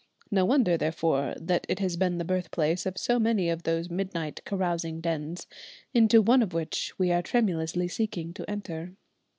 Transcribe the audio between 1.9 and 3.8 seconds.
been the birthplace of so many of